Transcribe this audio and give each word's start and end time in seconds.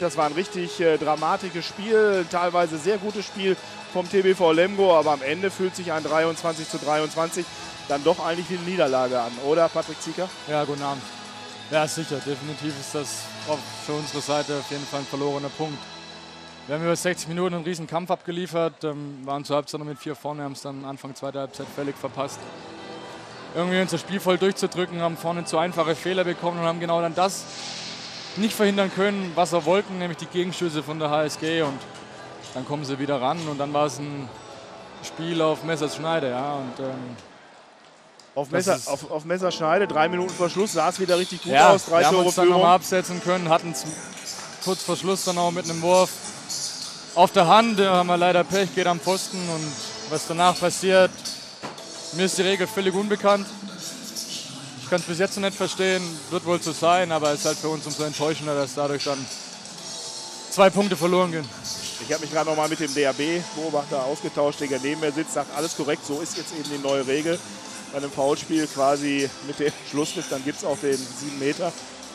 Das 0.00 0.16
war 0.16 0.26
ein 0.26 0.32
richtig 0.32 0.78
äh, 0.78 0.96
dramatisches 0.96 1.66
Spiel, 1.66 2.24
teilweise 2.30 2.78
sehr 2.78 2.98
gutes 2.98 3.24
Spiel 3.26 3.56
vom 3.92 4.08
TBV 4.08 4.52
Lemgo, 4.52 4.96
aber 4.96 5.10
am 5.10 5.22
Ende 5.22 5.50
fühlt 5.50 5.74
sich 5.74 5.90
ein 5.90 6.04
23 6.04 6.68
zu 6.68 6.78
23 6.78 7.44
dann 7.88 8.04
doch 8.04 8.24
eigentlich 8.24 8.48
wie 8.48 8.58
eine 8.58 8.64
Niederlage 8.64 9.20
an, 9.20 9.32
oder 9.44 9.68
Patrick 9.68 10.00
Zieker? 10.00 10.28
Ja, 10.46 10.62
guten 10.62 10.82
Abend. 10.82 11.02
Ja, 11.72 11.84
sicher, 11.88 12.18
definitiv 12.24 12.78
ist 12.78 12.94
das 12.94 13.24
für 13.84 13.92
unsere 13.94 14.20
Seite 14.20 14.58
auf 14.58 14.70
jeden 14.70 14.84
Fall 14.84 15.00
ein 15.00 15.06
verlorener 15.06 15.48
Punkt. 15.48 15.80
Wir 16.68 16.76
haben 16.76 16.84
über 16.84 16.94
60 16.94 17.26
Minuten 17.26 17.56
einen 17.56 17.64
riesen 17.64 17.88
Kampf 17.88 18.12
abgeliefert, 18.12 18.84
ähm, 18.84 19.18
waren 19.24 19.44
zur 19.44 19.56
Halbzeit 19.56 19.80
noch 19.80 19.86
mit 19.86 19.98
vier 19.98 20.14
vorne, 20.14 20.44
haben 20.44 20.52
es 20.52 20.62
dann 20.62 20.84
Anfang 20.84 21.16
zweiter 21.16 21.40
Halbzeit 21.40 21.66
völlig 21.74 21.96
verpasst. 21.96 22.38
Irgendwie 23.52 23.80
unser 23.80 23.98
Spiel 23.98 24.20
voll 24.20 24.38
durchzudrücken, 24.38 25.00
haben 25.00 25.16
vorne 25.16 25.44
zu 25.44 25.58
einfache 25.58 25.96
Fehler 25.96 26.22
bekommen 26.22 26.60
und 26.60 26.66
haben 26.66 26.78
genau 26.78 27.00
dann 27.00 27.16
das 27.16 27.44
nicht 28.38 28.54
verhindern 28.54 28.90
können, 28.94 29.32
was 29.34 29.52
wir 29.52 29.64
wollten, 29.64 29.98
nämlich 29.98 30.18
die 30.18 30.26
Gegenstöße 30.26 30.82
von 30.82 30.98
der 30.98 31.10
HSG 31.10 31.62
und 31.62 31.78
dann 32.54 32.66
kommen 32.66 32.84
sie 32.84 32.98
wieder 32.98 33.20
ran 33.20 33.38
und 33.48 33.58
dann 33.58 33.72
war 33.72 33.86
es 33.86 33.98
ein 33.98 34.28
Spiel 35.04 35.40
auf 35.42 35.64
Messerschneide, 35.64 36.30
ja, 36.30 36.54
und 36.54 36.80
ähm, 36.80 37.16
auf, 38.34 38.50
Messer, 38.50 38.78
auf, 38.86 39.10
auf 39.10 39.24
Messerschneide, 39.24 39.86
drei 39.86 40.08
Minuten 40.08 40.30
vor 40.30 40.48
Schluss, 40.48 40.72
sah 40.72 40.88
es 40.88 40.98
wieder 40.98 41.18
richtig 41.18 41.42
gut 41.42 41.52
ja, 41.52 41.70
aus, 41.70 41.86
drei 41.86 42.00
wir 42.00 42.06
haben 42.06 42.14
Tore 42.14 42.26
uns 42.26 42.34
dann 42.34 42.48
nochmal 42.48 42.74
absetzen 42.74 43.22
können, 43.22 43.48
hatten 43.48 43.72
es 43.72 43.84
kurz 44.64 44.82
vor 44.82 44.96
Schluss 44.96 45.24
dann 45.24 45.38
auch 45.38 45.50
mit 45.50 45.68
einem 45.68 45.80
Wurf 45.82 46.10
auf 47.14 47.32
der 47.32 47.46
Hand, 47.46 47.78
da 47.78 47.96
haben 47.96 48.06
wir 48.06 48.16
leider 48.16 48.44
Pech, 48.44 48.74
geht 48.74 48.86
am 48.86 49.00
Pfosten 49.00 49.38
und 49.38 49.72
was 50.10 50.26
danach 50.26 50.58
passiert, 50.58 51.10
mir 52.12 52.24
ist 52.26 52.38
die 52.38 52.42
Regel 52.42 52.66
völlig 52.66 52.94
unbekannt. 52.94 53.46
Ich 54.88 54.90
kann 54.90 55.00
es 55.02 55.06
bis 55.06 55.18
jetzt 55.18 55.36
noch 55.36 55.44
nicht 55.44 55.54
verstehen, 55.54 56.02
wird 56.30 56.46
wohl 56.46 56.62
so 56.62 56.72
sein, 56.72 57.12
aber 57.12 57.32
es 57.32 57.40
ist 57.40 57.44
halt 57.44 57.58
für 57.58 57.68
uns 57.68 57.84
umso 57.84 58.04
enttäuschender, 58.04 58.54
dass 58.54 58.74
dadurch 58.74 59.04
dann 59.04 59.18
zwei 60.48 60.70
Punkte 60.70 60.96
verloren 60.96 61.30
gehen. 61.30 61.44
Ich 62.00 62.10
habe 62.10 62.22
mich 62.22 62.32
gerade 62.32 62.48
noch 62.48 62.56
mal 62.56 62.70
mit 62.70 62.80
dem 62.80 62.94
DAB-Beobachter 62.94 64.02
ausgetauscht, 64.02 64.62
der 64.62 64.80
neben 64.80 65.02
mir 65.02 65.12
sitzt, 65.12 65.34
sagt, 65.34 65.54
alles 65.54 65.76
korrekt, 65.76 66.06
so 66.06 66.22
ist 66.22 66.38
jetzt 66.38 66.54
eben 66.58 66.70
die 66.70 66.78
neue 66.78 67.06
Regel. 67.06 67.38
Bei 67.92 67.98
einem 67.98 68.10
Foulspiel 68.10 68.66
quasi 68.66 69.28
mit 69.46 69.58
dem 69.58 69.74
Schlusspfiff, 69.90 70.30
dann 70.30 70.42
gibt 70.42 70.56
es 70.56 70.64
auch 70.64 70.78
den 70.78 70.96
7 70.96 71.38
Meter 71.38 71.70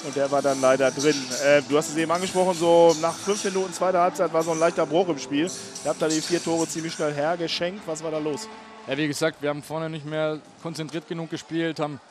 und 0.07 0.15
der 0.15 0.31
war 0.31 0.41
dann 0.41 0.59
leider 0.59 0.89
drin. 0.89 1.15
Äh, 1.45 1.61
du 1.69 1.77
hast 1.77 1.89
es 1.89 1.97
eben 1.97 2.09
angesprochen, 2.09 2.57
so 2.57 2.95
nach 3.03 3.13
fünf 3.13 3.43
Minuten 3.43 3.71
zweiter 3.71 3.99
Halbzeit 4.01 4.33
war 4.33 4.41
so 4.41 4.49
ein 4.49 4.57
leichter 4.59 4.87
Bruch 4.87 5.09
im 5.09 5.19
Spiel. 5.19 5.45
Ihr 5.45 5.89
habt 5.91 6.01
da 6.01 6.07
die 6.07 6.21
vier 6.21 6.43
Tore 6.43 6.67
ziemlich 6.67 6.93
schnell 6.93 7.13
hergeschenkt. 7.13 7.83
Was 7.85 8.01
war 8.01 8.09
da 8.09 8.17
los? 8.17 8.49
Ja, 8.87 8.97
wie 8.97 9.07
gesagt, 9.07 9.43
wir 9.43 9.49
haben 9.49 9.61
vorne 9.61 9.91
nicht 9.91 10.07
mehr 10.07 10.39
konzentriert 10.63 11.07
genug 11.07 11.29
gespielt, 11.29 11.79
haben 11.79 12.01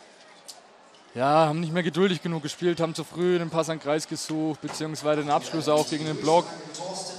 ja, 1.15 1.47
haben 1.47 1.61
nicht 1.61 1.73
mehr 1.73 1.83
geduldig 1.83 2.23
genug 2.23 2.43
gespielt, 2.43 2.81
haben 2.81 2.95
zu 2.95 3.05
früh 3.05 3.39
den 3.39 3.51
Pass 3.51 3.69
an 3.69 3.79
Kreis 3.79 4.09
gesucht, 4.09 4.63
beziehungsweise 4.63 5.21
den 5.21 5.31
Abschluss 5.31 5.69
auch 5.69 5.89
gegen 5.89 6.07
den 6.07 6.17
Block. 6.17 6.47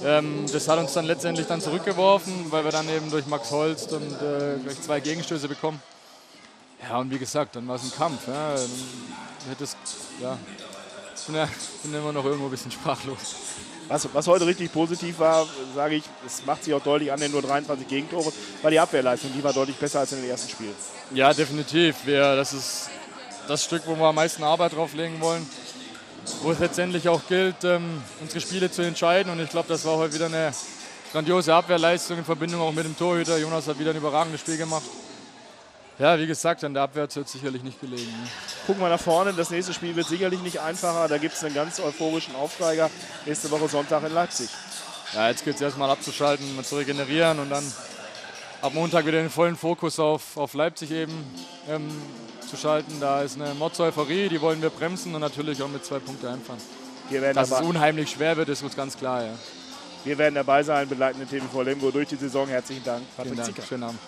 Ähm, 0.04 0.46
das 0.52 0.68
hat 0.68 0.78
uns 0.78 0.92
dann 0.94 1.04
letztendlich 1.04 1.46
dann 1.46 1.60
zurückgeworfen, 1.60 2.50
weil 2.50 2.64
wir 2.64 2.72
dann 2.72 2.88
eben 2.88 3.10
durch 3.10 3.26
Max 3.26 3.50
Holst 3.52 3.92
und 3.92 4.02
äh, 4.02 4.58
gleich 4.62 4.80
zwei 4.80 5.00
Gegenstöße 5.00 5.46
bekommen. 5.46 5.80
Ja, 6.82 6.98
und 6.98 7.10
wie 7.10 7.18
gesagt, 7.18 7.54
dann 7.56 7.68
war 7.68 7.76
es 7.76 7.84
ein 7.84 7.92
Kampf. 7.92 8.26
Ja. 8.26 8.56
Hättest, 9.48 9.76
ja, 10.20 10.36
ich 11.14 11.22
bin, 11.22 11.36
ja, 11.36 11.48
bin 11.82 11.94
immer 11.94 12.12
noch 12.12 12.24
irgendwo 12.24 12.46
ein 12.46 12.50
bisschen 12.50 12.72
sprachlos. 12.72 13.36
Was, 13.86 14.08
was 14.12 14.26
heute 14.26 14.46
richtig 14.46 14.72
positiv 14.72 15.18
war, 15.18 15.46
sage 15.74 15.96
ich, 15.96 16.04
es 16.26 16.44
macht 16.46 16.64
sich 16.64 16.72
auch 16.74 16.82
deutlich 16.82 17.12
an 17.12 17.20
den 17.20 17.30
nur 17.30 17.42
23 17.42 17.86
Gegentore, 17.86 18.32
war 18.62 18.70
die 18.70 18.80
Abwehrleistung, 18.80 19.30
die 19.36 19.44
war 19.44 19.52
deutlich 19.52 19.76
besser 19.76 20.00
als 20.00 20.12
in 20.12 20.22
den 20.22 20.30
ersten 20.30 20.48
Spielen. 20.48 20.74
Ja, 21.12 21.32
definitiv. 21.34 21.96
Wir, 22.06 22.34
das 22.34 22.54
ist 22.54 22.90
das 23.48 23.64
Stück, 23.64 23.82
wo 23.86 23.96
wir 23.96 24.06
am 24.06 24.14
meisten 24.14 24.42
Arbeit 24.42 24.74
drauflegen 24.74 25.20
wollen. 25.20 25.48
Wo 26.42 26.52
es 26.52 26.58
letztendlich 26.58 27.08
auch 27.08 27.20
gilt, 27.28 27.64
ähm, 27.64 28.02
unsere 28.20 28.40
Spiele 28.40 28.70
zu 28.70 28.82
entscheiden. 28.82 29.30
Und 29.30 29.40
ich 29.40 29.50
glaube, 29.50 29.68
das 29.68 29.84
war 29.84 29.96
heute 29.98 30.14
wieder 30.14 30.26
eine 30.26 30.52
grandiose 31.12 31.54
Abwehrleistung 31.54 32.18
in 32.18 32.24
Verbindung 32.24 32.60
auch 32.62 32.72
mit 32.72 32.84
dem 32.84 32.96
Torhüter. 32.96 33.36
Jonas 33.36 33.68
hat 33.68 33.78
wieder 33.78 33.90
ein 33.90 33.96
überragendes 33.96 34.40
Spiel 34.40 34.56
gemacht. 34.56 34.84
Ja, 35.98 36.18
wie 36.18 36.26
gesagt, 36.26 36.64
an 36.64 36.74
der 36.74 36.82
Abwehr 36.82 37.02
wird 37.02 37.26
es 37.26 37.32
sicherlich 37.32 37.62
nicht 37.62 37.80
gelegen. 37.80 38.10
Ne? 38.10 38.28
Gucken 38.66 38.82
wir 38.82 38.88
nach 38.88 39.00
vorne. 39.00 39.32
Das 39.32 39.50
nächste 39.50 39.72
Spiel 39.72 39.94
wird 39.94 40.08
sicherlich 40.08 40.40
nicht 40.40 40.60
einfacher. 40.60 41.06
Da 41.06 41.18
gibt 41.18 41.34
es 41.34 41.44
einen 41.44 41.54
ganz 41.54 41.78
euphorischen 41.78 42.34
Aufsteiger. 42.34 42.90
Nächste 43.26 43.50
Woche 43.50 43.68
Sonntag 43.68 44.02
in 44.02 44.12
Leipzig. 44.12 44.48
Ja, 45.12 45.28
jetzt 45.28 45.44
gilt 45.44 45.56
es 45.56 45.62
erstmal 45.62 45.90
abzuschalten, 45.90 46.56
mal 46.56 46.64
zu 46.64 46.76
regenerieren 46.76 47.38
und 47.38 47.50
dann 47.50 47.64
ab 48.64 48.72
Montag 48.72 49.04
wieder 49.04 49.20
den 49.20 49.28
vollen 49.28 49.56
Fokus 49.56 50.00
auf, 50.00 50.38
auf 50.38 50.54
Leipzig 50.54 50.90
eben 50.90 51.12
ähm, 51.68 51.86
zu 52.48 52.56
schalten. 52.56 52.94
Da 52.98 53.20
ist 53.20 53.38
eine 53.38 53.52
Mords-Euphorie, 53.54 54.30
die 54.30 54.40
wollen 54.40 54.62
wir 54.62 54.70
bremsen 54.70 55.14
und 55.14 55.20
natürlich 55.20 55.62
auch 55.62 55.68
mit 55.68 55.84
zwei 55.84 55.98
Punkten 55.98 56.26
einfahren. 56.26 56.58
Dass 57.34 57.50
es 57.50 57.60
unheimlich 57.60 58.10
schwer 58.10 58.36
wird, 58.38 58.48
ist 58.48 58.62
uns 58.62 58.74
ganz 58.74 58.96
klar. 58.96 59.22
Ja. 59.22 59.32
Wir 60.04 60.16
werden 60.16 60.34
dabei 60.34 60.62
sein, 60.62 60.88
begleiten 60.88 61.18
den 61.18 61.28
TV 61.28 61.62
Lemgo 61.62 61.90
durch 61.90 62.08
die 62.08 62.16
Saison. 62.16 62.48
Herzlichen 62.48 62.82
Dank, 62.84 63.02
Patrick 63.16 63.34
Vielen 63.34 63.54
Dank. 63.54 63.66
Schönen 63.68 63.82
Abend. 63.82 63.98